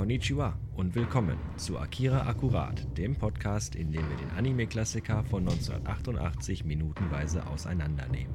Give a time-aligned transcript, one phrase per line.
[0.00, 6.64] Konnichiwa und willkommen zu Akira Akkurat, dem Podcast, in dem wir den Anime-Klassiker von 1988
[6.64, 8.32] minutenweise auseinandernehmen.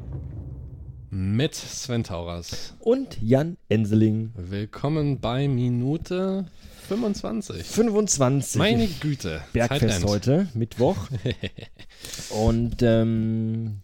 [1.10, 2.76] Mit Sven Tauras.
[2.78, 4.31] Und Jan Enseling.
[4.36, 6.46] Willkommen bei Minute
[6.88, 7.63] 25.
[7.63, 8.60] 25.
[8.60, 9.42] Meine Güte.
[9.52, 11.10] Bergfest heute, Mittwoch.
[12.29, 13.79] Und ähm,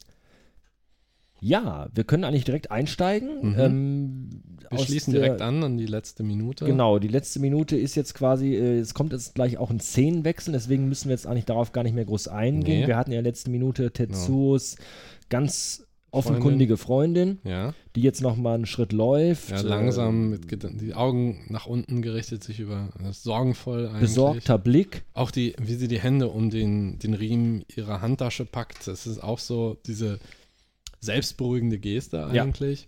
[1.43, 3.49] ja, wir können eigentlich direkt einsteigen.
[3.53, 3.55] Mhm.
[3.59, 4.29] Ähm,
[4.69, 6.65] Wir schließen der- direkt an an die letzte Minute.
[6.65, 10.53] Genau, die letzte Minute ist jetzt quasi, äh, es kommt jetzt gleich auch ein Szenenwechsel,
[10.53, 12.81] deswegen müssen wir jetzt eigentlich darauf gar nicht mehr groß eingehen.
[12.81, 12.87] Nee.
[12.87, 14.75] Wir hatten ja letzte Minute Tetsuos
[15.29, 15.87] ganz Freundin.
[16.11, 19.49] offenkundige Freundin, Ja, die jetzt nochmal einen Schritt läuft.
[19.49, 24.01] ja äh, langsam, mit die Augen nach unten gerichtet, sich über, sorgenvoll eigentlich.
[24.01, 25.03] besorgter Blick.
[25.13, 29.23] Auch die, wie sie die Hände um den, den Riemen ihrer Handtasche packt, das ist
[29.23, 30.19] auch so diese
[31.01, 32.43] selbstberuhigende Geste Ja.
[32.43, 32.87] eigentlich,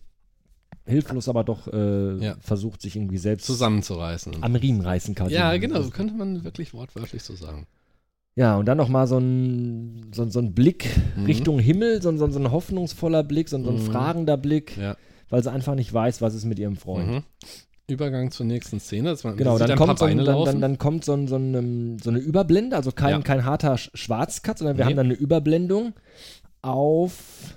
[0.85, 2.35] hilflos aber doch äh, Ja.
[2.39, 4.41] versucht sich irgendwie selbst zusammenzureißen.
[4.41, 5.29] am Riemen reißen kann.
[5.29, 7.67] Ja, genau, so könnte man wirklich wortwörtlich so sagen.
[8.35, 11.25] Ja, und dann nochmal so ein, so, so ein Blick Mhm.
[11.25, 13.91] Richtung Himmel, so, ein- so, so ein hoffnungsvoller Blick, so, ein- so ein Mhm.
[13.91, 14.95] fragender Blick, Ja.
[15.29, 17.07] weil sie einfach nicht weiß, was ist mit ihrem Freund.
[17.09, 17.23] Mhm.
[17.87, 19.09] Übergang zur nächsten Szene.
[19.09, 21.35] Das war, Genau, dann ein kommt, so ein, dann, dann, dann kommt so, ein, so,
[21.35, 23.21] ein, ähm, so eine Überblende, also kein, Ja.
[23.21, 24.91] kein harter Sch- Schwarzcut, sondern wir Nee.
[24.91, 25.93] haben dann eine Überblendung
[26.61, 27.55] auf,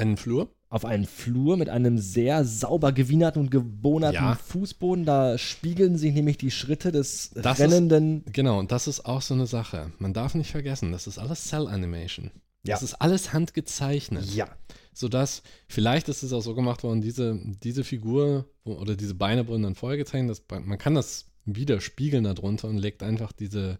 [0.00, 0.50] einen Flur.
[0.72, 4.34] auf einen Flur mit einem sehr sauber gewienerten und gebohnerten Ja.
[4.36, 5.04] Fußboden.
[5.04, 8.24] Da spiegeln sich nämlich die Schritte des Das ist- rennenden.
[8.32, 9.90] Genau, und das ist auch so eine Sache.
[9.98, 12.30] Man darf nicht vergessen, das ist alles Cell Animation.
[12.64, 12.74] Ja.
[12.74, 14.26] Das ist alles handgezeichnet.
[14.34, 14.48] ja,
[14.92, 19.62] Sodass, vielleicht ist es auch so gemacht worden, diese, diese Figur oder diese Beine wurden
[19.62, 20.30] dann vorher gezeichnet.
[20.48, 23.78] Das, man kann das wieder spiegeln darunter und legt einfach diese,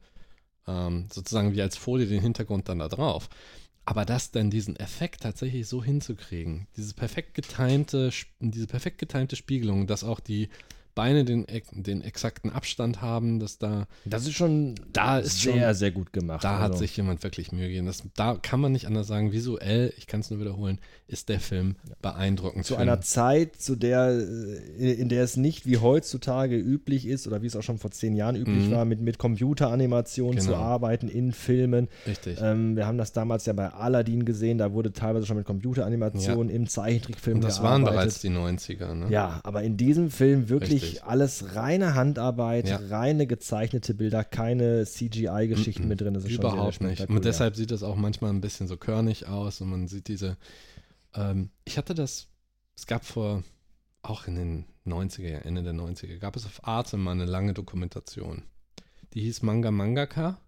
[0.67, 3.29] ähm, sozusagen wie als Folie den Hintergrund dann da drauf.
[3.85, 9.87] Aber das dann diesen Effekt tatsächlich so hinzukriegen, diese perfekt getimte, diese perfekt getimte Spiegelung,
[9.87, 10.49] dass auch die
[10.95, 15.75] Beine den, den exakten Abstand haben, dass da das ist schon Da ist sehr, schon-
[15.75, 16.43] sehr gut gemacht.
[16.45, 16.79] da hat also.
[16.81, 17.87] sich jemand wirklich Mühe gegeben.
[17.87, 19.33] Das, da kann man nicht anders sagen.
[19.33, 22.65] Visuell, ich kann es nur wiederholen, ist der Film beeindruckend.
[22.67, 24.11] zu für einer Zeit, zu der,
[24.79, 27.91] äh, in der es nicht wie heutzutage üblich ist oder wie es auch schon vor
[27.91, 28.71] zehn Jahren üblich Mhm.
[28.73, 30.59] war, mit, mit Computeranimationen zu Genau.
[30.61, 31.89] arbeiten in Filmen.
[32.07, 32.39] Richtig.
[32.41, 36.49] Ähm, wir haben das damals ja bei Aladdin gesehen, da wurde teilweise schon mit Computeranimationen
[36.51, 38.21] im Zeichentrickfilm Und das waren gearbeitet.
[38.21, 38.29] bereits die
[38.77, 38.95] 90er.
[38.95, 39.07] Ne?
[39.11, 41.05] Ja, aber in diesem Film wirklich Richtig.
[41.05, 42.77] alles reine Handarbeit, Ja.
[42.89, 46.15] reine gezeichnete Bilder, keine CGI-Geschichten mit drin.
[46.15, 47.09] Das ist Überhaupt schon sehr, nicht.
[47.11, 50.37] Und deshalb sieht es auch manchmal ein bisschen so körnig aus und man sieht diese.
[51.15, 52.29] Ähm, ich hatte das,
[52.77, 53.43] es gab vor,
[54.03, 58.43] auch in den 90er, Ende der 90er, gab es auf Arte mal eine lange Dokumentation.
[59.15, 60.39] Die hieß Manga Mangaka.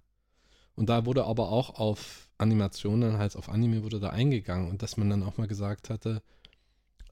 [0.74, 4.96] Und da wurde aber auch auf Animationen, halt auf Anime wurde da eingegangen und dass
[4.96, 6.22] man dann auch mal gesagt hatte,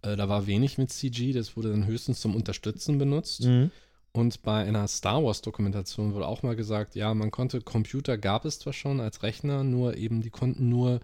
[0.02, 3.44] äh, da war wenig mit CG, das wurde dann höchstens zum Unterstützen benutzt.
[3.44, 3.70] Mhm.
[4.12, 8.58] Und bei einer Star Wars-Dokumentation wurde auch mal gesagt, ja, man konnte, Computer gab es
[8.58, 11.00] zwar schon als Rechner, nur eben, die konnten nur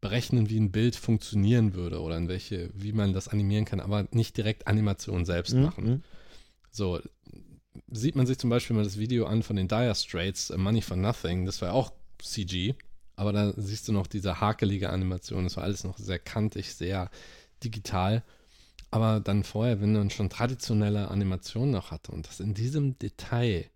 [0.00, 4.06] berechnen, wie ein Bild funktionieren würde oder in welche, wie man das animieren kann, aber
[4.10, 5.62] nicht direkt Animation selbst Mhm.
[5.62, 6.04] machen.
[6.70, 7.00] So,
[7.90, 10.96] sieht man sich zum Beispiel mal das Video an von den Dire Straits, Money for
[10.96, 11.92] Nothing, das war auch
[12.22, 12.74] CG,
[13.16, 17.10] aber da siehst du noch diese hakelige Animation, das war alles noch sehr kantig, sehr
[17.62, 18.22] digital.
[18.90, 23.66] Aber dann vorher, wenn man schon traditionelle Animationen noch hatte und das in diesem Detail,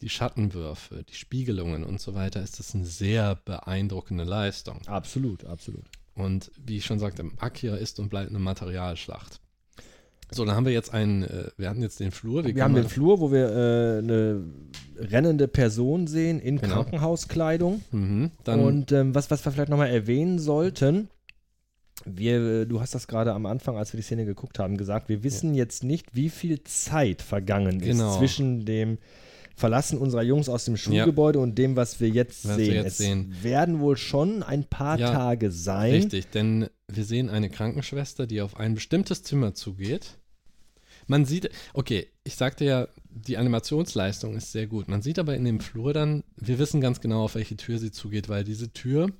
[0.00, 4.80] die Schattenwürfe, die Spiegelungen und so weiter, ist das eine sehr beeindruckende Leistung.
[4.86, 5.84] Absolut, absolut.
[6.14, 9.40] Und wie ich schon sagte, Akira ist und bleibt eine Materialschlacht.
[10.32, 12.44] So, dann haben wir jetzt einen, äh, wir hatten jetzt den Flur.
[12.44, 14.44] Wir haben den Flur, wo wir äh, eine
[14.96, 16.74] rennende Person sehen in Genau.
[16.74, 17.82] Krankenhauskleidung.
[17.90, 21.08] Mhm, Und ähm, was, was wir vielleicht nochmal erwähnen sollten,
[22.06, 25.08] wir, äh, du hast das gerade am Anfang, als wir die Szene geguckt haben, gesagt,
[25.08, 28.10] wir wissen jetzt nicht, wie viel Zeit vergangen Genau.
[28.12, 28.98] ist zwischen dem
[29.56, 32.74] Verlassen unserer Jungs aus dem Schulgebäude und dem, was wir jetzt Was wir sehen.
[32.74, 33.36] jetzt es sehen.
[33.42, 35.92] werden wohl schon ein paar Ja, Tage sein.
[35.92, 40.16] Richtig, denn wir sehen eine Krankenschwester, die auf ein bestimmtes Zimmer zugeht.
[41.06, 44.88] Man sieht, okay, ich sagte ja, die Animationsleistung ist sehr gut.
[44.88, 47.90] Man sieht aber in dem Flur dann, wir wissen ganz genau, auf welche Tür sie
[47.90, 49.10] zugeht, weil diese Tür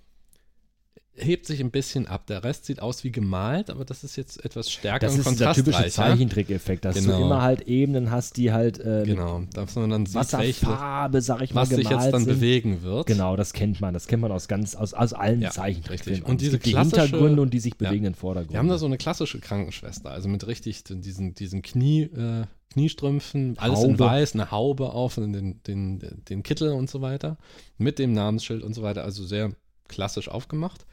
[1.21, 2.27] hebt sich ein bisschen ab.
[2.27, 5.31] Der Rest sieht aus wie gemalt, aber das ist jetzt etwas stärker Das und ist
[5.31, 5.89] dieser typische.
[5.89, 7.23] Zeichentrick-Effekt, dass du Genau.
[7.27, 11.43] immer halt Ebenen hast, die halt äh, Genau, dass man dann sieht, welche, Wasserfarbe, sag
[11.43, 12.35] ich mal, was sich jetzt dann sind.
[12.35, 13.07] bewegen wird.
[13.07, 13.95] Genau, das kennt man.
[13.95, 16.23] Das kennt man aus ganz aus, aus allen Ja, Zeichentrickfilmen.
[16.25, 17.89] Und diese die Hintergründe und die sich Ja.
[17.89, 18.55] bewegenden Vordergründe.
[18.55, 23.59] Wir haben da so eine klassische Krankenschwester, also mit richtig diesen, diesen Knie, äh, Kniestrümpfen,
[23.59, 23.99] alles in Haube.
[24.05, 27.37] weiß, eine Haube auf und den, den, den Kittel und so weiter,
[27.79, 29.51] mit dem Namensschild und so weiter, also sehr
[29.89, 30.87] klassisch aufgemacht,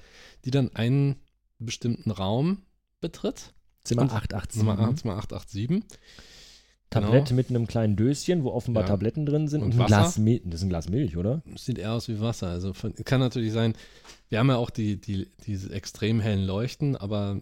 [0.45, 1.17] die dann einen
[1.59, 2.63] bestimmten Raum
[3.01, 3.53] betritt.
[3.83, 4.57] Zimmer und- 887.
[4.63, 5.83] Nummer 8, Zimmer 887.
[6.89, 7.35] Tablett Genau.
[7.35, 8.87] mit einem kleinen Döschen, wo offenbar Ja.
[8.89, 9.87] Tabletten drin sind Und und, ein Wasser.
[9.87, 10.41] Glas Milch.
[10.45, 11.41] Das ist ein Glas Milch, oder?
[11.57, 12.47] Sieht eher aus wie Wasser.
[12.47, 13.73] Also von, kann natürlich sein,
[14.29, 17.41] wir haben ja auch die, die, diese extrem hellen Leuchten, aber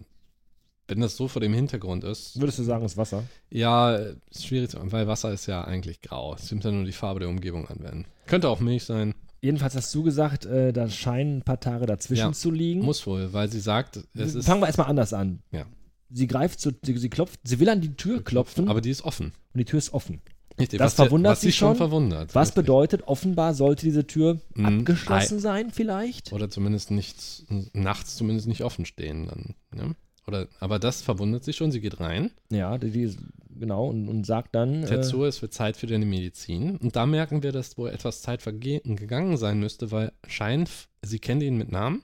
[0.88, 3.22] wenn das so vor dem Hintergrund ist, Würdest du sagen, ist Wasser?
[3.50, 6.34] ja, ist schwierig, zu- weil Wasser ist ja eigentlich grau.
[6.34, 8.04] Es nimmt ja nur die Farbe der Umgebung anwenden.
[8.26, 9.14] Könnte auch Milch sein,
[9.46, 12.80] Jedenfalls hast du gesagt, äh, da scheinen ein paar Tage dazwischen Ja, zu liegen.
[12.82, 14.44] muss wohl, weil sie sagt, es ist.
[14.46, 15.38] Fangen wir erstmal anders an.
[15.52, 15.64] Ja.
[16.10, 19.02] Sie greift zu, sie, sie klopft, sie will an die Tür klopfen Aber die ist
[19.04, 19.26] offen.
[19.54, 20.20] und die Tür ist offen.
[20.58, 21.76] Richtig, Das was, der- verwundert was sie schon schon.
[21.76, 22.34] verwundert.
[22.34, 22.62] Was richtig.
[22.64, 24.64] bedeutet, offenbar sollte diese Tür Mhm.
[24.80, 26.32] abgeschlossen sein, vielleicht?
[26.32, 29.54] Oder zumindest nicht, nachts zumindest nicht offen stehen dann.
[29.76, 29.92] Ja?
[30.26, 32.30] Oder, aber das verwundert sie schon, sie geht rein.
[32.50, 33.14] Ja, die, die
[33.58, 34.82] genau, und, und sagt dann.
[34.84, 36.76] Äh, Tetsuo, es wird Zeit für deine Medizin.
[36.76, 40.70] Und da merken wir, dass wohl etwas Zeit verge- gegangen sein müsste, weil scheint,
[41.02, 42.02] sie kennt ihn mit Namen.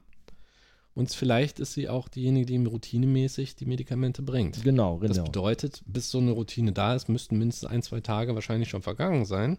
[0.94, 4.62] Und vielleicht ist sie auch diejenige, die ihm routinemäßig die Medikamente bringt.
[4.62, 5.24] genau, Das genau.
[5.24, 9.24] bedeutet, bis so eine Routine da ist, müssten mindestens ein, zwei Tage wahrscheinlich schon vergangen
[9.24, 9.56] sein.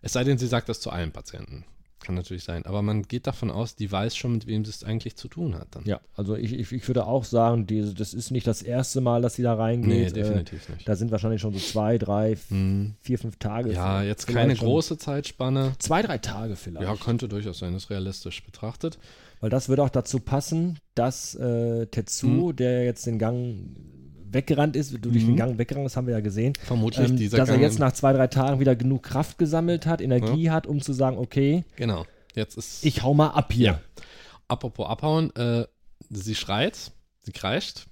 [0.00, 1.64] Es sei denn, sie sagt das zu allen Patienten.
[2.04, 2.66] Kann natürlich sein.
[2.66, 5.54] Aber man geht davon aus, die weiß schon, mit wem sie es eigentlich zu tun
[5.54, 5.68] hat.
[5.70, 5.84] Dann.
[5.86, 9.22] Ja, also ich, ich, ich würde auch sagen, die, das ist nicht das erste Mal,
[9.22, 10.10] dass sie da nee, reingeht.
[10.10, 10.86] äh, definitiv nicht.
[10.86, 12.94] da sind wahrscheinlich schon so zwei, drei, Hm.
[13.00, 13.72] vier, fünf Tage.
[13.72, 15.72] Ja, jetzt keine große Zeitspanne.
[15.78, 16.86] Zwei, drei Tage vielleicht.
[16.86, 18.98] Ja, könnte durchaus sein, ist realistisch betrachtet.
[19.40, 23.76] Weil das würde auch dazu passen, dass äh, Tetsuo, der jetzt den Gang
[24.34, 25.36] weggerannt ist, durch den Mhm.
[25.36, 27.92] Gang weggerannt ist, haben wir ja gesehen, Vermutlich ähm, dieser dass er Gang- jetzt nach
[27.92, 32.04] zwei, drei Tagen wieder genug Kraft gesammelt hat, Energie hat, um zu sagen, okay, Genau.
[32.34, 32.84] Jetzt ist.
[32.84, 33.64] ich hau mal ab hier.
[33.66, 33.80] Ja.
[34.48, 35.64] Apropos abhauen, äh,
[36.10, 36.92] sie schreit,
[37.22, 37.86] sie kreischt.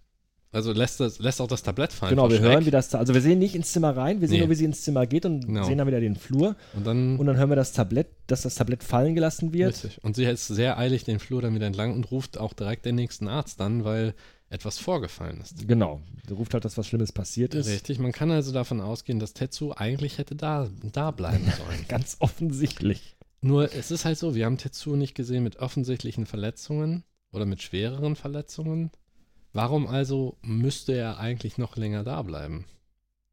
[0.54, 2.10] Also lässt, das, lässt auch das Tablett fallen.
[2.10, 2.50] Genau, wir Schreck.
[2.50, 4.40] hören, wie das, also wir sehen nicht ins Zimmer rein, wir sehen Nee.
[4.42, 5.64] nur, wie sie ins Zimmer geht und Genau.
[5.64, 7.16] sehen dann wieder den Flur Und dann.
[7.18, 9.72] und dann hören wir das Tablett, dass das Tablett fallen gelassen wird.
[9.82, 10.04] Richtig.
[10.04, 12.96] Und sie ist sehr eilig den Flur dann wieder entlang und ruft auch direkt den
[12.96, 14.12] nächsten Arzt an, weil
[14.52, 15.66] etwas vorgefallen ist.
[15.66, 17.68] Genau, der ruft halt, dass was Schlimmes passiert ist.
[17.68, 21.86] Richtig, man kann also davon ausgehen, dass Tetsu eigentlich hätte da, da bleiben sollen.
[21.88, 23.16] Ganz offensichtlich.
[23.40, 27.02] Nur es ist halt so, wir haben Tetsu nicht gesehen mit offensichtlichen Verletzungen
[27.32, 28.90] oder mit schwereren Verletzungen.
[29.54, 32.66] Warum also müsste er eigentlich noch länger da bleiben?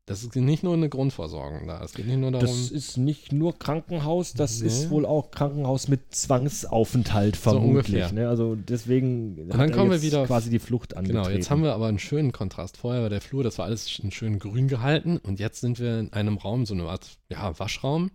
[0.09, 1.83] Das ist nicht nur eine Grundversorgung da.
[1.83, 2.45] Es geht nicht nur darum.
[2.47, 4.67] Das ist nicht nur Krankenhaus, das Nee.
[4.67, 7.95] ist wohl auch Krankenhaus mit Zwangsaufenthalt So vermutlich.
[7.95, 8.11] ungefähr.
[8.11, 8.27] ne?
[8.27, 11.23] Also deswegen dann hat er kommen wir wieder quasi die Flucht angetreten.
[11.25, 12.77] genau, jetzt haben wir aber einen schönen Kontrast.
[12.77, 15.99] Vorher war der Flur, das war alles sch- schön grün gehalten und jetzt sind wir
[15.99, 18.09] in einem Raum, so eine Art ja, Waschraum.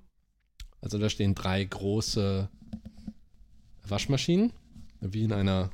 [0.81, 2.49] Also da stehen drei große
[3.87, 4.53] Waschmaschinen,
[5.01, 5.71] wie in einer,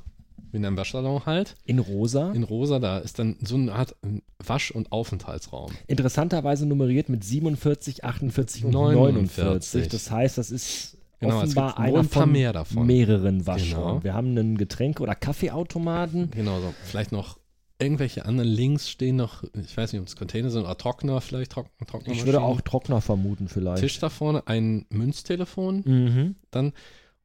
[0.53, 1.55] in einem Waschsalon halt.
[1.65, 2.31] in rosa.
[2.31, 5.71] In rosa, da ist dann so eine Art ähm, Wasch- und Aufenthaltsraum.
[5.87, 9.37] interessanterweise nummeriert mit 47, 48 und 49.
[9.37, 9.87] 49.
[9.89, 12.87] Das heißt, das ist Genau, offenbar einer ein von mehr davon.
[12.87, 13.99] mehreren Waschräumen.
[13.99, 14.03] Genau.
[14.03, 16.31] Wir haben einen Getränke- oder Kaffeeautomaten.
[16.31, 16.73] Genau, so.
[16.83, 17.37] vielleicht noch
[17.79, 21.51] irgendwelche anderen links stehen noch, ich weiß nicht, ob es Container sind oder Trockner, vielleicht
[21.51, 22.13] Trock Trockner.
[22.13, 23.81] Ich würde auch Trockner vermuten vielleicht.
[23.81, 26.35] Tisch da vorne, ein Münztelefon, Mhm.
[26.51, 26.73] dann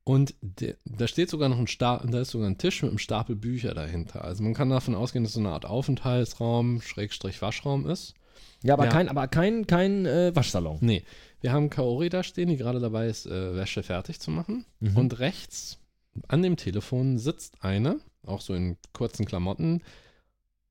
[0.07, 2.99] und der, da steht sogar noch ein Stapel, da ist sogar ein Tisch mit einem
[2.99, 4.25] Stapel Bücher dahinter.
[4.25, 8.15] Also man kann davon ausgehen, dass es so eine Art Aufenthaltsraum, Schrägstrich Waschraum ist.
[8.63, 8.91] Ja, aber Ja.
[8.93, 10.79] kein, aber kein, kein äh, Waschsalon.
[10.81, 11.03] Nee,
[11.41, 14.65] wir haben Kaori da stehen, die gerade dabei ist, äh, Wäsche fertig zu machen.
[14.79, 14.97] Mhm.
[14.97, 15.81] Und rechts
[16.29, 19.83] an dem Telefon sitzt eine, auch so in kurzen Klamotten,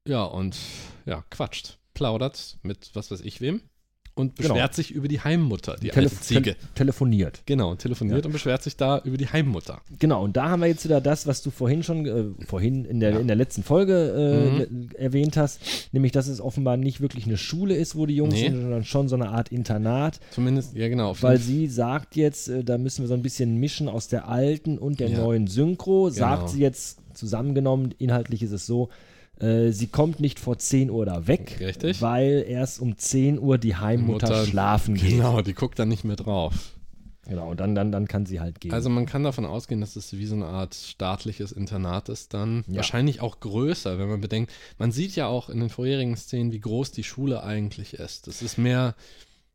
[0.08, 0.56] ja, und
[1.06, 3.60] ja, quatscht, plaudert mit was weiß ich wem
[4.16, 4.54] und Genau.
[4.54, 6.42] beschwert sich über die Heimmutter, die Telef Ziege.
[6.56, 7.42] tel telefoniert.
[7.46, 9.82] Genau, und telefoniert und beschwert sich da über die Heimmutter.
[10.00, 13.00] Genau, und da haben wir jetzt wieder das, was du vorhin schon, äh, vorhin in
[13.02, 13.20] der, Ja.
[13.20, 14.90] in der letzten Folge äh, Mhm.
[14.98, 15.60] erwähnt hast,
[15.92, 18.48] nämlich, dass es offenbar nicht wirklich eine Schule ist, wo die Jungs Nee.
[18.50, 21.14] sind, sondern schon so eine Art Internat, Zumindest, ja genau.
[21.22, 24.78] weil sie sagt jetzt, äh, da müssen wir so ein bisschen mischen aus der alten
[24.78, 25.18] und der Ja.
[25.20, 26.48] neuen Synchro, sagt Genau.
[26.52, 28.90] sie jetzt zusammengenommen, inhaltlich ist es so,
[29.40, 32.02] äh, sie kommt nicht vor 10 Uhr da weg, Richtig.
[32.02, 35.12] weil erst um 10 Uhr die Heimmutter Mutter- schlafen geht.
[35.12, 36.72] Genau, die guckt dann nicht mehr drauf.
[37.28, 38.72] Genau, und dann, dann, dann kann sie halt gehen.
[38.72, 42.64] Also man kann davon ausgehen, dass es wie so eine Art staatliches Internat ist dann.
[42.68, 42.76] Ja.
[42.78, 44.52] Wahrscheinlich auch größer, wenn man bedenkt.
[44.78, 48.28] Man sieht ja auch in den vorherigen Szenen, wie groß die Schule eigentlich ist.
[48.28, 48.94] Das ist mehr,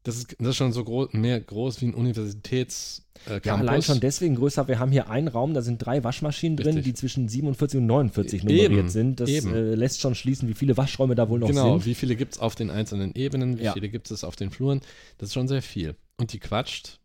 [0.04, 3.82] das ist, das ist schon so groß, mehr groß wie ein Universitäts äh, Ja, allein
[3.82, 4.66] schon deswegen größer.
[4.68, 6.84] Wir haben hier einen Raum, da sind drei Waschmaschinen drin, Richtig.
[6.84, 9.20] die zwischen 47 und 49 Eben, nummeriert sind.
[9.20, 9.52] Das eben.
[9.54, 11.86] äh, lässt schon schließen, wie viele Waschräume da wohl noch Genau, sind.
[11.86, 13.72] wie viele gibt es auf den einzelnen Ebenen, wie Ja.
[13.74, 14.80] viele gibt es auf den Fluren.
[15.18, 15.96] Das ist schon sehr viel.
[16.18, 16.99] Und die quatscht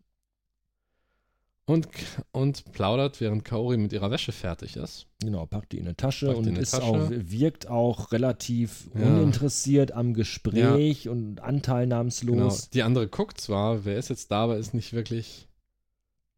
[1.68, 1.88] und,
[2.32, 5.08] und plaudert, während Kaori mit ihrer Wäsche fertig ist.
[5.20, 6.84] Genau, packt die in eine Tasche Packt und in eine ist Tasche.
[6.84, 9.08] auch, wirkt auch relativ Ja.
[9.08, 11.48] uninteressiert am Gespräch und Genau.
[11.48, 12.70] anteilnahmslos.
[12.70, 15.48] Die andere guckt zwar, wer ist jetzt da, aber ist nicht wirklich,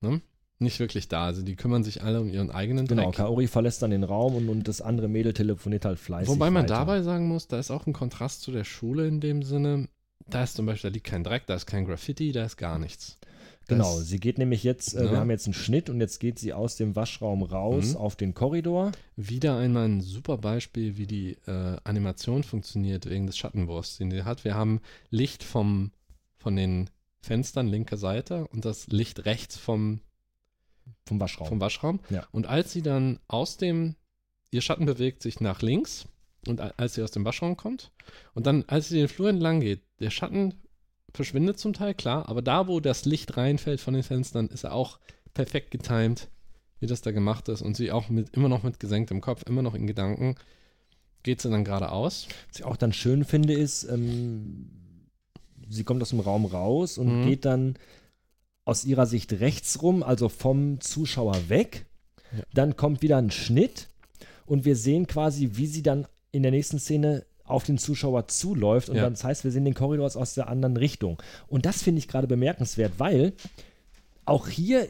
[0.02, 0.22] ne?
[0.60, 1.26] Nicht wirklich da.
[1.26, 3.16] Also die kümmern sich alle um ihren eigenen Genau, Dreck.
[3.16, 6.64] Kaori verlässt dann den Raum und, und das andere Mädel telefoniert halt fleißig Wobei man
[6.64, 6.74] weiter.
[6.76, 9.88] dabei sagen muss, da ist auch ein Kontrast zu der Schule in dem Sinne,
[10.30, 12.80] da ist zum Beispiel, da liegt kein Dreck, da ist kein Graffiti, da ist gar
[12.80, 13.18] nichts.
[13.68, 15.12] Genau, sie geht nämlich jetzt, äh, Ja.
[15.12, 17.98] wir haben jetzt einen Schnitt und jetzt geht sie aus dem Waschraum raus Mhm.
[17.98, 18.92] auf den Korridor.
[19.16, 24.24] Wieder einmal ein super Beispiel, wie die äh, Animation funktioniert wegen des Schattenwurfs, den die
[24.24, 24.44] hat.
[24.44, 25.92] Wir haben Licht vom,
[26.38, 26.90] von den
[27.22, 30.00] Fenstern linker Seite und das Licht rechts vom,
[31.06, 31.48] Vom Waschraum.
[31.48, 32.00] vom Waschraum.
[32.10, 32.26] Ja.
[32.32, 33.96] Und als sie dann aus dem,
[34.52, 36.06] ihr Schatten bewegt sich nach links
[36.48, 37.92] und als sie aus dem Waschraum kommt
[38.34, 40.54] und dann, als sie den Flur entlang geht, der Schatten
[41.18, 44.74] verschwindet zum Teil, klar, aber da, wo das Licht reinfällt von den Fenstern, ist er
[44.74, 45.00] auch
[45.34, 46.30] perfekt getimed,
[46.80, 49.62] wie das da gemacht ist und sie auch mit, immer noch mit gesenktem Kopf, immer
[49.62, 50.36] noch in Gedanken,
[51.24, 52.28] geht sie dann geradeaus.
[52.50, 54.70] Was ich auch dann schön finde, ist, ähm,
[55.68, 57.26] sie kommt aus dem Raum raus und Mhm.
[57.26, 57.76] geht dann
[58.64, 61.86] aus ihrer Sicht rechts rum, also vom Zuschauer weg.
[62.36, 62.44] Ja.
[62.54, 63.88] Dann kommt wieder ein Schnitt
[64.46, 68.90] und wir sehen quasi, wie sie dann in der nächsten Szene auf den Zuschauer zuläuft.
[68.90, 69.04] Und Ja.
[69.04, 71.22] dann, das heißt, wir sehen den Korridor aus der anderen Richtung.
[71.48, 73.34] Und das finde ich gerade bemerkenswert, weil
[74.26, 74.88] auch hier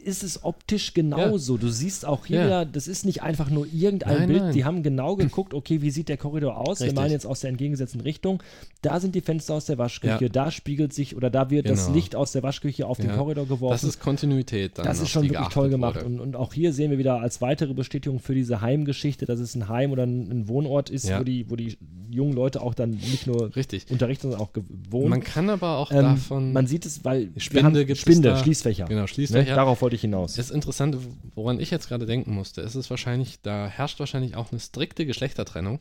[0.00, 1.56] ist es optisch genauso.
[1.56, 2.64] Du siehst auch hier Ja.
[2.64, 4.42] das ist nicht einfach nur irgendein Nein, Bild.
[4.42, 4.52] nein.
[4.54, 6.80] Die haben genau geguckt, okay, wie sieht der Korridor aus?
[6.80, 6.96] Wir Richtig.
[6.96, 8.42] malen jetzt aus der entgegengesetzten Richtung.
[8.82, 10.28] Da sind die Fenster aus der Waschküche, Ja.
[10.28, 11.96] da spiegelt sich oder da wird das Genau.
[11.96, 13.16] Licht aus der Waschküche auf den Ja.
[13.16, 13.72] Korridor geworfen.
[13.72, 14.86] Das ist Kontinuität dann.
[14.86, 16.02] Das ist schon wirklich toll gemacht.
[16.02, 19.54] Und, und auch hier sehen wir wieder als weitere Bestätigung für diese Heimgeschichte, dass es
[19.54, 21.20] ein Heim oder ein, ein Wohnort ist, Ja.
[21.20, 21.76] wo, die, wo die
[22.10, 23.86] jungen Leute auch dann nicht nur Richtig.
[23.90, 25.08] unterrichten, sondern auch gewohnt.
[25.10, 26.52] Man kann aber auch ähm, davon.
[26.52, 28.36] man sieht es, weil wir Spinde haben Spinde.
[28.36, 28.86] Schließfächer.
[28.86, 29.08] genau, Ne?
[29.08, 29.54] Schließfächer.
[29.54, 30.34] Darauf wollte ich hinaus.
[30.34, 30.98] Das Interessante,
[31.34, 35.06] woran ich jetzt gerade denken musste, ist es wahrscheinlich, da herrscht wahrscheinlich auch eine strikte
[35.06, 35.80] Geschlechtertrennung.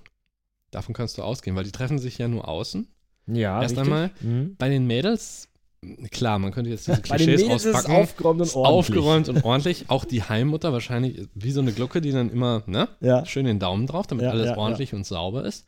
[0.72, 2.88] Davon kannst du ausgehen, weil die treffen sich ja nur außen.
[3.28, 3.80] ja, erst richtig.
[3.94, 4.56] einmal Mhm.
[4.58, 5.48] Bei den Mädels,
[6.12, 7.96] klar, man könnte jetzt diese Bei den Klischees rauspacken.
[7.96, 8.78] aufgeräumt und ordentlich.
[8.98, 9.86] aufgeräumt und ordentlich.
[9.90, 12.88] Auch die Heimmutter wahrscheinlich wie so eine Glucke, die dann immer, ne?
[13.02, 13.26] Ja.
[13.26, 15.66] Schön den Daumen drauf, damit Ja, alles ja, ordentlich und sauber ist.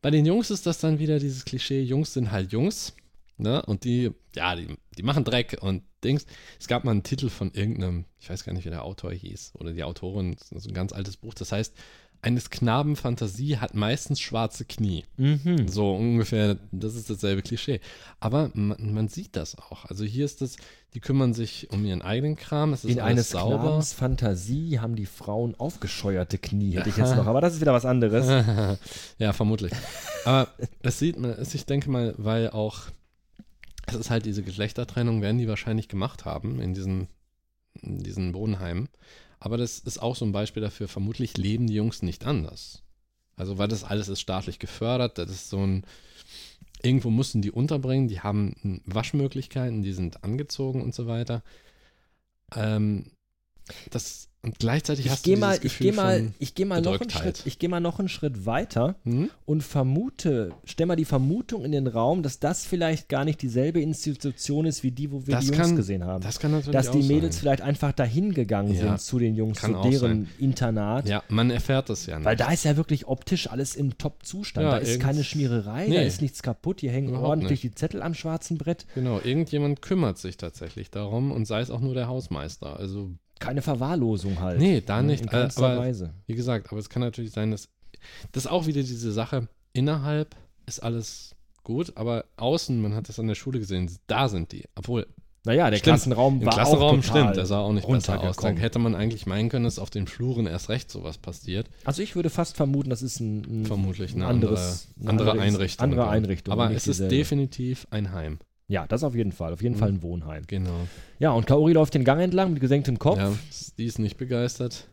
[0.00, 2.94] Bei den Jungs ist das dann wieder dieses Klischee, Jungs sind halt Jungs,
[3.38, 3.62] ne?
[3.66, 6.26] Und die, ja, die, die machen Dreck und Dings.
[6.60, 9.52] Es gab mal einen Titel von irgendeinem, ich weiß gar nicht, wie der Autor hieß,
[9.54, 11.74] oder die Autorin, das ist ein ganz altes Buch, das heißt,
[12.24, 15.04] eines Knaben Fantasie hat meistens schwarze Knie.
[15.16, 15.66] Mhm.
[15.66, 17.80] So ungefähr, das ist dasselbe Klischee.
[18.20, 19.86] Aber man, man sieht das auch.
[19.86, 20.56] Also hier ist es,
[20.94, 23.58] die kümmern sich um ihren eigenen Kram, es ist In eines sauber.
[23.58, 27.26] Knabens Fantasie haben die Frauen aufgescheuerte Knie, hätte ich jetzt noch.
[27.26, 28.78] Aber das ist wieder was anderes.
[29.18, 29.72] ja, vermutlich.
[30.24, 30.46] Aber
[30.80, 32.82] das sieht man, es- ich denke mal, weil auch,
[33.86, 37.08] es ist halt diese Geschlechtertrennung, werden die wahrscheinlich gemacht haben in diesen,
[37.80, 38.88] in diesen Wohnheimen.
[39.40, 42.82] Aber das ist auch so ein Beispiel dafür, vermutlich leben die Jungs nicht anders.
[43.36, 45.84] Also, weil das alles ist staatlich gefördert, das ist so ein,
[46.82, 51.42] irgendwo mussten die unterbringen, die haben hm, Waschmöglichkeiten, die sind angezogen und so weiter.
[52.54, 53.10] Ähm,
[53.90, 56.54] das, und gleichzeitig Ich hast gehe du mal, dieses ich Gefühl gehe mal, von, ich
[56.56, 57.22] gehe mal noch einen Bedrücktheit.
[57.38, 59.30] Schritt, ich gehe mal noch einen Schritt weiter hm?
[59.44, 63.80] und vermute, stell mal die Vermutung in den Raum, dass das vielleicht gar nicht dieselbe
[63.80, 66.24] Institution ist wie die, wo wir Das die Jungs kann- gesehen haben.
[66.24, 67.40] Das kann natürlich dass die Mädels sein.
[67.42, 68.80] vielleicht einfach dahin gegangen Ja.
[68.80, 71.08] sind zu den Jungs, Kann zu deren Internat.
[71.08, 72.24] Ja, man erfährt das ja nicht.
[72.26, 74.64] Weil da ist ja wirklich optisch alles im Top-Zustand.
[74.64, 76.06] Ja, da ist keine Schmiererei, da Nee.
[76.06, 78.86] ist nichts kaputt, hier hängen Überhaupt ordentlich die Zettel am schwarzen Brett.
[78.94, 82.76] genau, irgendjemand kümmert sich tatsächlich darum und sei es auch nur der Hausmeister.
[82.76, 84.58] Also, Keine Verwahrlosung halt.
[84.60, 85.22] nee, da Ne, nicht.
[85.22, 86.14] In Äh, keinster aber Weise.
[86.26, 87.68] wie gesagt, aber es kann natürlich sein, dass
[88.32, 89.48] das auch wieder diese Sache.
[89.72, 90.34] Innerhalb
[90.66, 94.64] ist alles gut, aber außen, man hat das an der Schule gesehen, da sind die.
[94.74, 95.06] Obwohl,
[95.44, 95.94] Naja, der Stimmt.
[95.96, 98.20] Klassenraum war Klassenraum auch total stimmt, der sah auch nicht besser aus.
[98.20, 98.56] Da runtergekommen.
[98.58, 101.68] hätte man eigentlich meinen können, dass auf den Fluren erst recht sowas passiert.
[101.84, 105.32] Also ich würde fast vermuten, das ist ein, ein Vermutlich eine ein anderes, andere, andere
[105.32, 105.82] eine Einrichtung.
[105.84, 106.08] Andere.
[106.08, 106.52] Einrichtung.
[106.52, 108.38] Aber es ist definitiv ein Heim.
[108.72, 109.52] Ja, das auf jeden Fall.
[109.52, 109.78] Auf jeden Mhm.
[109.78, 110.44] Fall ein Wohnheim.
[110.46, 110.86] Genau.
[111.18, 113.18] Ja, und Kaori läuft den Gang entlang mit gesenktem Kopf.
[113.18, 113.32] Ja,
[113.78, 114.88] die ist nicht begeistert.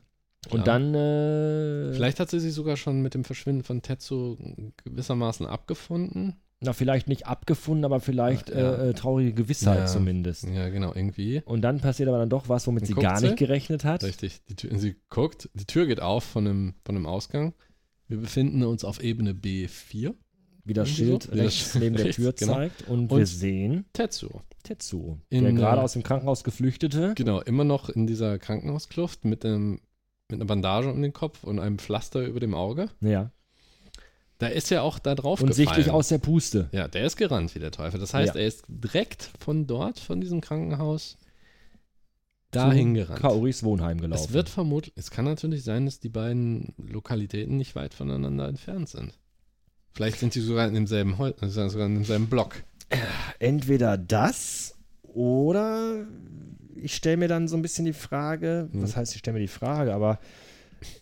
[0.51, 0.93] und dann.
[0.95, 4.37] Äh, Vielleicht hat sie sich sogar schon mit dem Verschwinden von Tetsu
[4.85, 6.35] gewissermaßen abgefunden.
[6.61, 8.55] Na, vielleicht nicht abgefunden, aber vielleicht Ja.
[8.55, 9.85] äh, äh, traurige Gewissheit Ja.
[9.85, 10.43] zumindest.
[10.47, 11.41] Ja, genau, irgendwie.
[11.45, 13.25] Und dann passiert aber dann doch was, womit Dann sie gar sie.
[13.27, 14.03] nicht gerechnet hat.
[14.03, 14.41] Richtig.
[14.49, 17.53] Die Tür, sie guckt, die Tür geht auf von einem, von einem Ausgang.
[18.07, 20.13] Wir befinden uns auf Ebene B4.
[20.69, 21.31] Wie das Schild so.
[21.31, 22.53] Rechts neben der Tür genau.
[22.53, 22.87] zeigt.
[22.87, 24.29] Und, Und- wir sehen Tetsu.
[24.63, 27.13] Tetsu, In, der gerade äh, aus dem Krankenhaus geflüchtete.
[27.15, 29.79] Genau, immer noch in dieser Krankenhauskluft mit, einem,
[30.29, 32.89] mit einer Bandage um den Kopf und einem Pflaster über dem Auge.
[33.01, 33.31] Ja.
[34.37, 35.67] Da ist ja auch da drauf Und gefallen.
[35.67, 36.69] sichtlich aus der Puste.
[36.71, 37.99] Ja, der ist gerannt wie der Teufel.
[37.99, 38.41] Das heißt, Ja.
[38.41, 41.17] er ist direkt von dort, von diesem Krankenhaus,
[42.51, 43.19] dahin gerannt.
[43.21, 44.23] Kaoris Wohnheim gelaufen.
[44.23, 48.89] Es wird vermutlich, es kann natürlich sein, dass die beiden Lokalitäten nicht weit voneinander entfernt
[48.89, 49.17] sind.
[49.99, 52.63] Vielleicht sind die sogar in demselben, Hol äh, sogar in demselben Block.
[53.37, 56.07] Entweder das oder
[56.77, 58.81] ich stelle mir dann so ein bisschen die Frage, Mhm.
[58.81, 60.21] was heißt, ich stelle mir die Frage, aber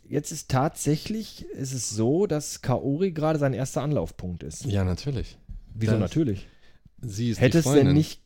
[0.09, 4.65] jetzt ist tatsächlich, ist es so, dass Kaori gerade sein erster Anlaufpunkt ist.
[4.65, 5.37] Ja, natürlich.
[5.75, 6.47] Wieso Das- natürlich?
[7.03, 8.23] Sie ist Hätte die es denn nicht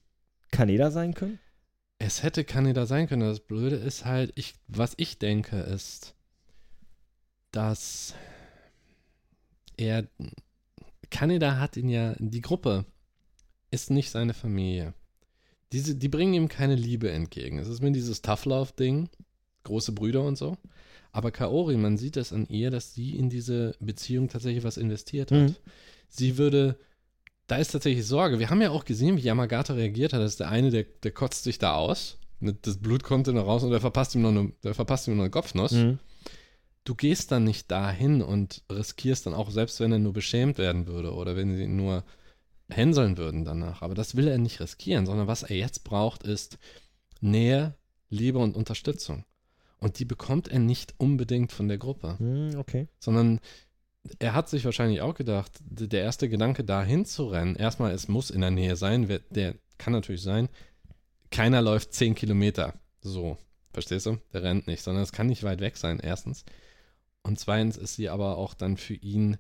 [0.52, 1.38] Kaneda sein können?
[2.00, 3.24] Es hätte Kaneda sein können.
[3.24, 6.16] Das Blöde ist halt, ich, was ich denke, ist,
[7.52, 8.14] dass
[9.76, 10.08] er.
[11.12, 12.16] Kaneda hat ihn ja.
[12.18, 12.86] Die Gruppe
[13.70, 14.94] ist nicht seine Familie.
[15.72, 17.60] Diese, die bringen ihm keine Liebe entgegen.
[17.60, 19.10] Es ist mir dieses Tough Love-Ding,
[19.64, 20.58] große Brüder und so.
[21.14, 25.32] Aber Kaori, man sieht es an ihr, dass sie in diese Beziehung tatsächlich was investiert
[25.32, 25.50] hat.
[25.50, 25.56] Mhm.
[26.08, 26.78] Sie würde,
[27.48, 28.40] da ist tatsächlich Sorge.
[28.40, 30.22] Wir haben ja auch gesehen, wie Yamagata reagiert hat.
[30.22, 32.18] Das ist der eine, der, der kotzt sich da aus.
[32.40, 35.24] Das Blut kommt noch raus und der verpasst ihm noch eine, der verpasst ihm noch
[35.24, 35.74] eine Kopfnuss.
[35.74, 36.00] Mhm.
[36.84, 40.88] Du gehst dann nicht dahin und riskierst dann auch, selbst wenn er nur beschämt werden
[40.88, 42.04] würde oder wenn sie ihn nur
[42.70, 43.82] hänseln würden danach.
[43.82, 46.58] Aber das will er nicht riskieren, sondern was er jetzt braucht, ist
[47.20, 47.76] Nähe,
[48.10, 49.26] Liebe und Unterstützung.
[49.80, 52.88] Und die bekommt er nicht unbedingt von der Gruppe Mhm, okay.
[53.00, 53.40] sondern
[54.20, 58.32] er hat sich wahrscheinlich auch gedacht, der erste Gedanke, dahin zu rennen, erstmal, es muss
[58.32, 60.50] in der Nähe sein, der kann natürlich sein,
[61.30, 63.38] keiner läuft 10 Kilometer, so,
[63.74, 64.18] verstehst du?
[64.34, 66.46] Der rennt nicht, sondern es kann nicht weit weg sein, erstens.
[67.24, 69.38] Und zweitens ist sie aber auch dann für ihn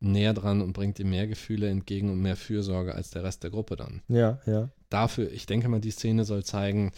[0.00, 3.50] näher dran und bringt ihm mehr Gefühle entgegen und mehr Fürsorge als der Rest der
[3.50, 4.70] Gruppe dann Ja, ja.
[4.88, 6.92] dafür, ich denke mal, die Szene soll zeigen,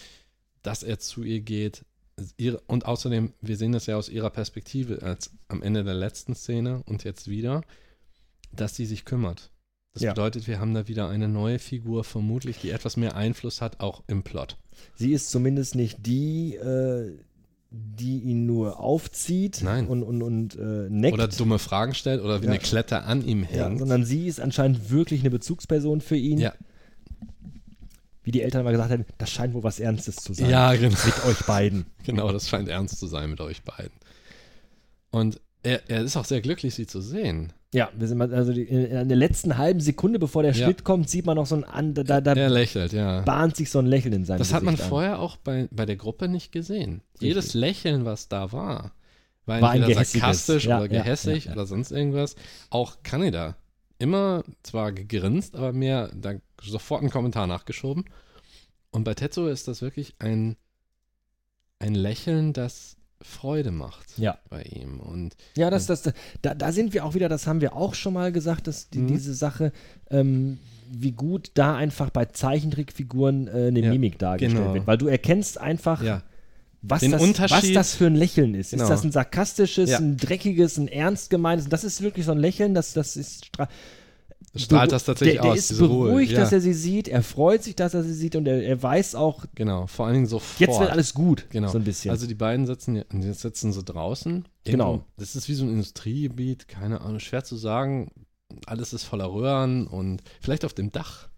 [0.63, 1.85] dass er zu ihr geht.
[2.37, 6.35] Ihre, und außerdem, wir sehen das ja aus ihrer Perspektive als am Ende der letzten
[6.37, 7.63] Szene und jetzt wieder,
[8.53, 9.51] dass sie sich kümmert.
[9.95, 10.13] Das Ja.
[10.13, 14.05] bedeutet, wir haben da wieder eine neue Figur, vermutlich, die etwas mehr Einfluss hat, auch
[14.07, 14.59] im Plot.
[14.95, 17.19] Sie ist zumindest nicht die, äh,
[17.75, 19.87] die ihn nur aufzieht Nein.
[19.87, 21.15] und, und, und äh, neckt.
[21.15, 22.51] Oder dumme Fragen stellt oder wie Ja.
[22.53, 23.79] eine Klette an ihm ja, hängt.
[23.79, 26.39] sondern sie ist anscheinend wirklich eine Bezugsperson für ihn.
[26.39, 26.53] Ja,
[28.25, 30.51] Wie die Eltern mal gesagt haben, das scheint wohl was Ernstes zu sein.
[30.51, 30.97] ja genau.
[31.05, 31.87] Mit euch beiden.
[32.05, 33.93] genau, das scheint ernst zu sein mit euch beiden.
[35.11, 37.53] Und er, er ist auch sehr glücklich, sie zu sehen.
[37.75, 40.65] Ja, wir sind also die, in, in der letzten halben Sekunde, bevor der Ja.
[40.67, 43.23] Schnitt kommt, sieht man noch so ein, an, da, da Er lächelt, ja.
[43.23, 44.81] bahnt sich so ein Lächeln in seinem Das Gesicht hat man an.
[44.89, 47.01] vorher auch bei, bei der Gruppe nicht gesehen.
[47.15, 47.29] Richtig.
[47.29, 48.93] Jedes Lächeln, was da war,
[49.47, 52.37] war War entweder sarkastisch Ja, oder gehässig ja, oder sonst irgendwas.
[52.69, 53.57] Auch Kaneda.
[53.99, 58.05] Immer zwar gegrinst, aber mehr da sofort einen Kommentar nachgeschoben.
[58.91, 60.57] Und bei Tetsuo ist das wirklich ein,
[61.79, 64.39] ein Lächeln, das Freude macht Ja.
[64.51, 65.01] bei ihm.
[65.01, 66.03] Und Ja, das, das,
[66.43, 68.99] da, da sind wir auch wieder, das haben wir auch schon mal gesagt, dass die,
[68.99, 69.07] Mhm.
[69.09, 69.73] diese Sache,
[70.11, 70.59] ähm,
[70.91, 74.75] wie gut da einfach bei Zeichentrickfiguren äh, eine Ja, Mimik dargestellt genau.
[74.75, 74.87] wird.
[74.87, 76.23] Weil du erkennst einfach, ja,
[76.83, 78.73] was, Den das, was das für ein Lächeln ist.
[78.73, 78.83] Genau.
[78.83, 79.99] Ist das ein sarkastisches, Ja.
[79.99, 81.69] ein dreckiges, ein ernst gemeines?
[81.69, 83.69] Das ist wirklich so ein Lächeln, das, das ist stra-
[84.57, 86.09] strahlt das tatsächlich der, der aus, ist diese Ruhe.
[86.09, 88.63] beruhigt, ja, dass er sie sieht, er freut sich, dass er sie sieht und er,
[88.63, 90.61] er weiß auch, Genau, vor allen Dingen sofort.
[90.61, 91.47] jetzt wird alles gut.
[91.51, 91.69] Genau.
[91.69, 92.11] So ein bisschen.
[92.11, 94.45] Also die beiden sitzen, jetzt sitzen sie draußen.
[94.65, 95.05] Genau.
[95.17, 98.11] Das ist wie so ein Industriegebiet, keine Ahnung, schwer zu sagen.
[98.67, 101.29] Alles ist voller Röhren und vielleicht auf dem Dach,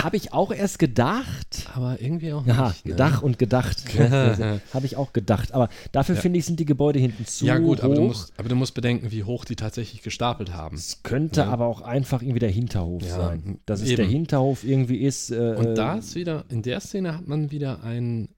[0.00, 1.68] Habe ich auch erst gedacht.
[1.74, 2.86] aber irgendwie auch Ja, nicht.
[2.86, 2.94] ne?
[2.94, 3.82] Dach und gedacht.
[3.98, 5.52] Habe ich auch gedacht.
[5.52, 6.20] Aber dafür Ja.
[6.20, 7.84] finde ich, sind die Gebäude hinten zu Ja gut, hoch.
[7.84, 10.76] aber du, musst, aber du musst bedenken, wie hoch die tatsächlich gestapelt haben.
[10.76, 11.48] es könnte Ja.
[11.48, 13.58] aber auch einfach irgendwie der Hinterhof Ja, sein.
[13.66, 13.96] Dass es eben.
[13.96, 15.30] der Hinterhof irgendwie ist.
[15.30, 18.28] Äh, Und da ist wieder, in der Szene hat man wieder einen,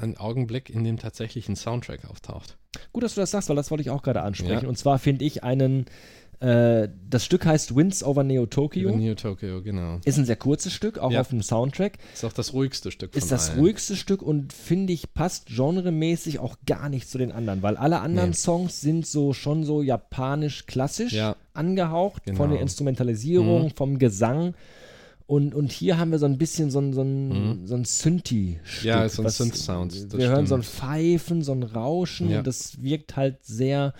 [0.00, 2.56] einen Augenblick, in dem tatsächlich ein Soundtrack auftaucht.
[2.92, 4.62] Gut, dass du das sagst, weil das wollte ich auch gerade ansprechen.
[4.62, 4.68] Ja.
[4.68, 5.84] Und zwar finde ich einen,
[6.42, 8.90] äh, das Stück heißt Winds over Neo Tokyo.
[8.96, 10.00] Neo Tokyo, genau.
[10.04, 11.20] Ist ein sehr kurzes Stück, auch Ja.
[11.20, 11.98] auf dem Soundtrack.
[12.12, 13.60] Ist auch das ruhigste Stück von Ist das allen.
[13.60, 18.00] ruhigste Stück und finde ich, passt genremäßig auch gar nicht zu den anderen, weil alle
[18.00, 18.36] anderen Nee.
[18.36, 21.36] Songs sind so schon so japanisch-klassisch Ja.
[21.54, 22.48] angehaucht, von Genau.
[22.52, 23.70] der Instrumentalisierung, Mhm.
[23.70, 24.54] vom Gesang.
[25.26, 27.28] Und, und hier haben wir so ein bisschen so ein, so ein,
[27.60, 27.66] Mhm.
[27.66, 28.84] so ein Synthi-Stück.
[28.84, 30.76] Ja, so ein Synth-Sound, Wir hören so ein stimmt.
[30.80, 32.28] Pfeifen, so ein Rauschen.
[32.30, 32.38] Ja.
[32.38, 33.94] Und das wirkt halt sehr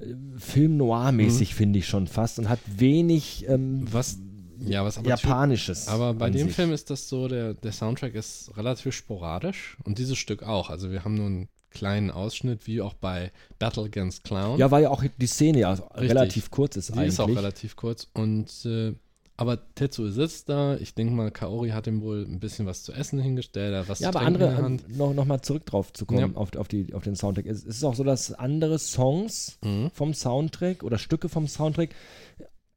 [0.00, 2.38] äh, Film-Noir-mäßig, finde ich schon fast.
[2.38, 3.92] Und hat wenig ähm, Mhm.
[3.92, 4.18] Was,
[4.60, 5.88] ja, was aber Japanisches.
[5.88, 6.56] Aber bei dem sich.
[6.56, 10.70] Film ist das so, der, der Soundtrack ist relativ sporadisch und dieses Stück auch.
[10.70, 14.58] Also wir haben nur einen kleinen Ausschnitt, wie auch bei Battle Against Clown.
[14.58, 17.08] Ja, weil ja auch die Szene ja relativ kurz ist Die eigentlich.
[17.08, 18.08] ist auch relativ kurz.
[18.14, 18.94] Und äh,
[19.36, 20.76] aber Tetsuo sitzt da.
[20.76, 24.08] Ich denke mal, Kaori hat ihm wohl ein bisschen was zu essen hingestellt, was ja,
[24.08, 26.36] aber andere, in noch, noch mal zurück drauf zu kommen, Ja.
[26.36, 27.46] auf, auf, die, auf den Soundtrack.
[27.46, 29.90] Es, ist auch so, dass andere Songs Mhm.
[29.92, 31.90] vom Soundtrack oder Stücke vom Soundtrack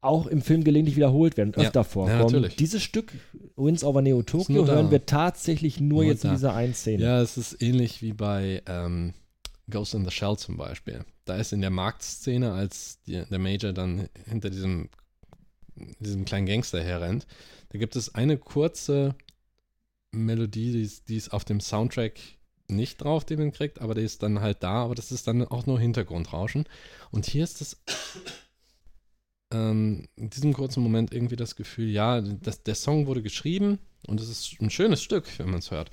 [0.00, 1.64] auch im Film gelegentlich wiederholt werden, Ja.
[1.64, 2.18] öfter Ja, vorkommen.
[2.20, 2.56] natürlich.
[2.56, 3.12] Dieses Stück,
[3.56, 6.34] Winds over Neo Tokyo, hören wir tatsächlich nur, Nur jetzt in da.
[6.36, 7.02] dieser einen Szene.
[7.02, 9.14] Ja, es ist ähnlich wie bei ähm,
[9.70, 11.04] Ghost in the Shell zum Beispiel.
[11.24, 14.88] Da ist in der Marktszene, als die, der Major dann hinter diesem,
[15.98, 17.26] diesem kleinen Gangster herrennt,
[17.70, 19.14] da gibt es eine kurze
[20.10, 22.18] Melodie, die ist, die ist auf dem Soundtrack
[22.68, 25.42] nicht drauf, den man kriegt, aber die ist dann halt da, aber das ist dann
[25.46, 26.66] auch nur Hintergrundrauschen.
[27.10, 27.82] Und hier ist es
[29.52, 34.20] ähm, in diesem kurzen Moment irgendwie das Gefühl, ja, das, der Song wurde geschrieben und
[34.20, 35.90] es ist ein schönes Stück, wenn man es hört.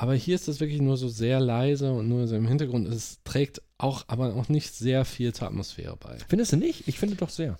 [0.00, 2.86] Aber hier ist das wirklich nur so sehr leise und nur so im Hintergrund.
[2.86, 6.18] Es trägt auch, aber auch nicht sehr viel zur Atmosphäre bei.
[6.28, 6.86] Findest du nicht?
[6.86, 7.58] Ich finde doch sehr.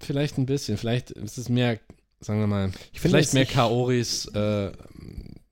[0.00, 0.76] Vielleicht ein bisschen.
[0.76, 1.78] Vielleicht ist es mehr,
[2.20, 4.72] sagen wir mal, Ich vielleicht mehr Kaoris äh,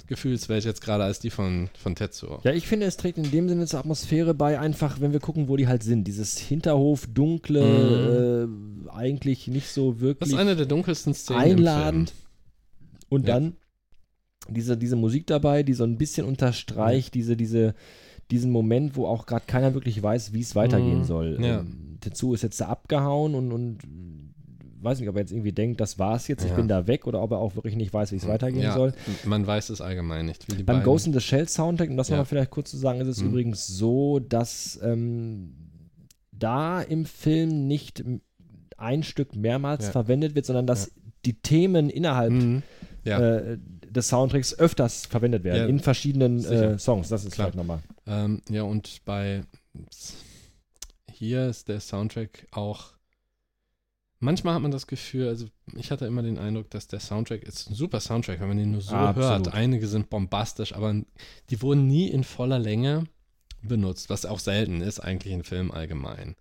[0.06, 2.40] Gefühlswelt jetzt gerade als die von, von Tetsuo.
[2.44, 5.48] Ja, ich finde, es trägt in dem Sinne zur Atmosphäre bei, einfach, wenn wir gucken,
[5.48, 6.04] wo die halt sind.
[6.04, 8.48] Dieses Hinterhof, dunkle,
[8.86, 11.40] äh, eigentlich nicht so Das wirklich ist eine der dunkelsten Szenen.
[11.40, 12.12] einladend.
[13.08, 13.34] Und Ja.
[13.34, 13.56] dann
[14.48, 17.74] diese, diese Musik dabei, die so ein bisschen unterstreicht, diese, diese,
[18.30, 21.04] diesen Moment, wo auch gerade keiner wirklich weiß, wie es weitergehen Mhm.
[21.04, 21.38] soll.
[21.40, 21.60] Ja.
[21.60, 23.78] Ähm, Tetsuo ist jetzt da abgehauen und, und
[24.80, 26.56] weiß nicht, ob er jetzt irgendwie denkt, das war's jetzt, ich Ja.
[26.56, 28.92] bin da weg oder ob er auch wirklich nicht weiß, wie es weitergehen ja, soll.
[29.24, 30.46] Man weiß es allgemein nicht.
[30.48, 32.16] Beim beiden- Ghost in the Shell Soundtrack, um das Ja.
[32.16, 33.28] nochmal vielleicht kurz zu sagen, ist es Mhm.
[33.28, 35.54] übrigens so, dass ähm,
[36.32, 38.02] da im Film nicht
[38.76, 39.90] ein Stück mehrmals Ja.
[39.92, 40.90] verwendet wird, sondern dass
[41.24, 42.62] die Themen innerhalb Mhm.
[43.04, 47.08] Äh, des Soundtracks öfters verwendet werden, in verschiedenen äh, Songs.
[47.08, 47.48] Das ist Klar.
[47.48, 47.80] vielleicht nochmal.
[48.06, 49.42] Ähm, ja, und bei
[51.22, 52.94] hier ist der Soundtrack auch.
[54.18, 57.70] Manchmal hat man das Gefühl, also ich hatte immer den Eindruck, dass der Soundtrack ist
[57.70, 59.46] ein super Soundtrack, wenn man den nur so Absolut.
[59.46, 59.54] hört.
[59.54, 61.00] Einige sind bombastisch, aber
[61.48, 63.04] die wurden nie in voller Länge
[63.62, 66.34] benutzt, was auch selten ist, eigentlich in Filmen allgemein.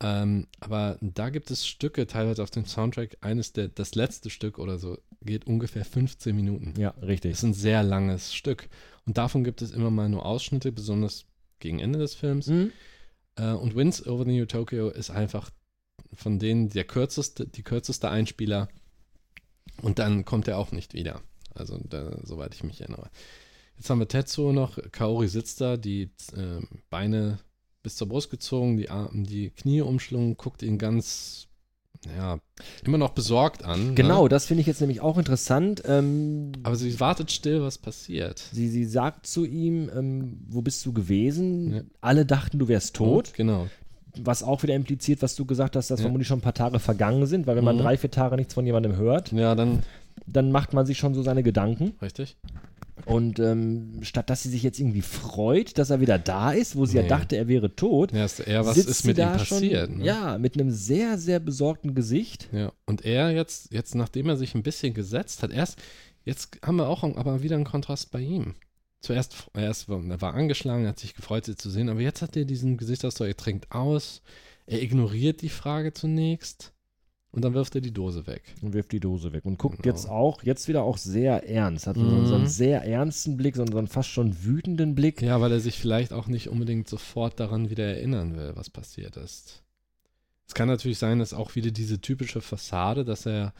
[0.00, 4.58] Ähm, aber da gibt es Stücke, teilweise auf dem Soundtrack, eines der, das letzte Stück
[4.58, 6.74] oder so, geht ungefähr 15 Minuten.
[6.76, 7.30] Ja, richtig.
[7.32, 8.68] ist ein sehr langes Stück.
[9.06, 11.24] Und davon gibt es immer mal nur Ausschnitte, besonders
[11.60, 12.48] gegen Ende des Films.
[12.48, 12.72] Mhm.
[13.36, 15.50] Äh, und Winds Over the New Tokyo ist einfach
[16.14, 18.68] von denen der kürzeste, die kürzeste Einspieler.
[19.80, 21.22] Und dann kommt er auch nicht wieder.
[21.54, 23.10] Also, da, soweit ich mich erinnere.
[23.76, 24.78] Jetzt haben wir Tetsuo noch.
[24.92, 27.38] Kaori sitzt da, die äh, Beine
[27.82, 31.48] bis zur Brust gezogen, die, Arme, die Knie umschlungen, guckt ihn ganz,
[32.16, 32.38] ja,
[32.84, 33.94] immer noch besorgt an.
[33.94, 34.28] Genau, Ne?
[34.28, 35.82] das finde ich jetzt nämlich auch interessant.
[35.86, 38.42] Ähm, Aber sie wartet still, was passiert.
[38.52, 41.72] sie, sie sagt zu ihm, ähm, wo bist du gewesen?
[41.74, 41.80] Ja.
[42.00, 43.32] Alle dachten, du wärst tot.
[43.34, 43.68] Genau.
[44.16, 46.04] Was auch wieder impliziert, was du gesagt hast, dass Ja.
[46.04, 47.80] vermutlich schon ein paar Tage vergangen sind, weil wenn man Mhm.
[47.82, 49.82] drei, vier Tage nichts von jemandem hört, Ja, dann,
[50.26, 51.92] dann macht man sich schon so seine Gedanken.
[52.02, 52.36] richtig.
[53.06, 56.86] Und ähm, statt dass sie sich jetzt irgendwie freut, dass er wieder da ist, wo
[56.86, 57.08] sie ja Nee.
[57.08, 59.88] dachte, er wäre tot, Ja, ist eher, was sitzt ist mit ihm passiert?
[59.88, 60.04] schon, ne?
[60.04, 62.48] ja, mit einem sehr, sehr besorgten Gesicht.
[62.52, 62.72] ja.
[62.86, 65.78] Und er jetzt, jetzt, nachdem er sich ein bisschen gesetzt hat, erst,
[66.24, 68.54] jetzt haben wir auch aber wieder einen Kontrast bei ihm.
[69.00, 72.22] Zuerst, erst war, er war angeschlagen, er hat sich gefreut, sie zu sehen, aber jetzt
[72.22, 74.22] hat er diesen Gesichtsausdruck, er trinkt aus,
[74.66, 76.72] er ignoriert die Frage zunächst
[77.32, 78.42] und dann wirft er die Dose weg.
[78.62, 79.94] Und wirft die Dose weg und guckt Genau.
[79.94, 81.86] jetzt auch, jetzt wieder auch sehr ernst.
[81.86, 82.48] Hat so, so einen Mhm.
[82.48, 85.20] sehr ernsten Blick, so einen, so einen fast schon wütenden Blick.
[85.22, 89.16] Ja, weil er sich vielleicht auch nicht unbedingt sofort daran wieder erinnern will, was passiert
[89.16, 89.62] ist.
[90.46, 93.54] Es kann natürlich sein, dass auch wieder diese typische Fassade, dass er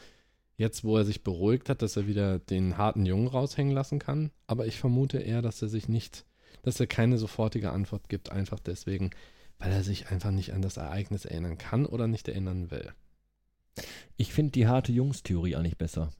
[0.57, 4.29] jetzt, wo er sich beruhigt hat, dass er wieder den harten Jungen raushängen lassen kann.
[4.45, 6.25] Aber ich vermute eher, dass er sich nicht,
[6.61, 9.09] dass er keine sofortige Antwort gibt, einfach deswegen,
[9.57, 12.91] weil er sich einfach nicht an das Ereignis erinnern kann oder nicht erinnern will.
[14.17, 16.11] Ich finde die harte Jungs-Theorie eigentlich besser.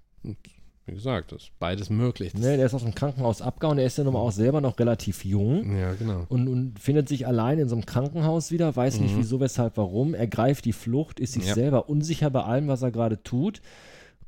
[0.86, 2.34] Wie gesagt, das ist beides möglich.
[2.34, 4.78] Ne, der ist aus dem Krankenhaus abgehauen, der ist ja nun mal auch selber noch
[4.80, 5.78] relativ jung.
[5.78, 6.26] Ja, genau.
[6.28, 9.20] Und, und findet sich allein in so einem Krankenhaus wieder, weiß nicht Mhm.
[9.20, 11.54] wieso, weshalb, warum, ergreift die Flucht, ist sich Ja.
[11.54, 13.62] selber unsicher bei allem, was er gerade tut,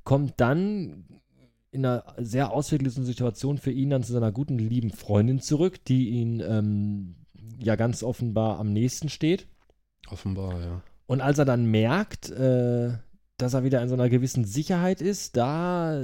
[0.03, 1.05] kommt dann
[1.71, 6.07] in einer sehr ausweglosen Situation für ihn dann zu seiner guten, lieben Freundin zurück, die
[6.09, 7.15] ihn ähm,
[7.61, 9.45] ja ganz offenbar am nächsten steht.
[10.09, 10.81] Offenbar, ja.
[11.05, 12.93] Und als er dann merkt, äh,
[13.37, 16.01] dass er wieder in so einer gewissen Sicherheit ist, da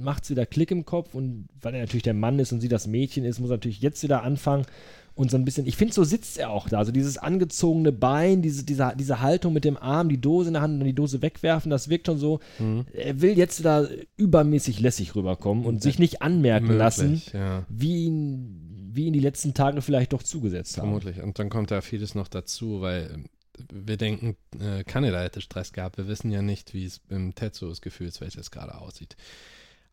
[0.00, 2.68] macht es wieder Klick im Kopf und weil er natürlich der Mann ist und sie
[2.68, 4.66] das Mädchen ist, muss er natürlich jetzt wieder anfangen
[5.14, 8.42] und so ein bisschen, ich finde, so sitzt er auch da, also dieses angezogene Bein,
[8.42, 10.94] diese, diese, diese Haltung mit dem Arm, die Dose in der Hand und dann die
[10.94, 12.86] Dose wegwerfen, das wirkt schon so, Mhm.
[12.94, 15.80] er will jetzt wieder übermäßig lässig rüberkommen und Ja.
[15.82, 17.64] sich nicht anmerken lassen, Möglich, ja.
[17.68, 20.88] wie ihn, wie ihn die letzten Tage vielleicht doch zugesetzt haben.
[20.88, 21.22] Vermutlich.
[21.22, 23.24] Und dann kommt da vieles noch dazu, weil ähm,
[23.72, 25.98] wir denken, äh, Kaneda hätte Stress gehabt.
[25.98, 29.16] Wir wissen ja nicht, wie es im Tetsuos Gefühlswelt gerade aussieht.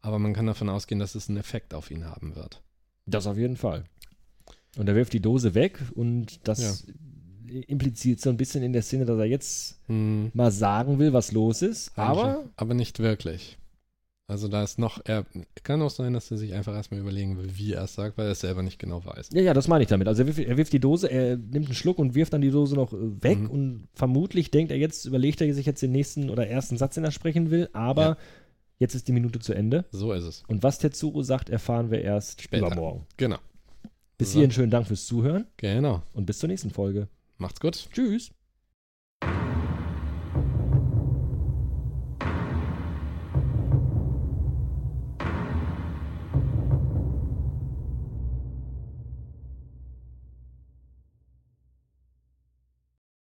[0.02, 2.62] Aber man kann davon ausgehen, dass es einen Effekt auf ihn haben wird.
[3.06, 3.84] Das auf jeden Fall.
[4.78, 6.86] Und er wirft die Dose weg und das
[7.68, 11.32] impliziert so ein bisschen in der Szene, dass er jetzt Hm, mal sagen will, was
[11.32, 11.98] los ist.
[11.98, 13.58] Aber aber nicht wirklich.
[14.30, 15.26] Also da ist noch, er
[15.64, 18.28] kann auch sein, dass er sich einfach erstmal überlegen will, wie er es sagt, weil
[18.28, 19.30] er es selber nicht genau weiß.
[19.34, 20.08] ja, ja, das meine ich damit.
[20.08, 22.52] Also er wirft, er wirft die Dose, er nimmt einen Schluck und wirft dann die
[22.52, 23.50] Dose noch äh, weg Mhm.
[23.50, 27.04] und vermutlich denkt er jetzt, überlegt er sich jetzt den nächsten oder ersten Satz, den
[27.04, 28.18] er sprechen will, aber Ja.
[28.78, 29.86] jetzt ist die Minute zu Ende.
[29.92, 30.44] So ist es.
[30.48, 32.68] Und was Tetsuro sagt, erfahren wir erst Später.
[32.68, 33.08] übermorgen.
[33.18, 33.38] Genau.
[34.20, 34.34] Bis So.
[34.36, 36.04] hierhin schönen Dank fürs Zuhören Genau.
[36.14, 37.08] und bis zur nächsten Folge.
[37.40, 37.90] Macht's gut.
[37.94, 38.30] Tschüss.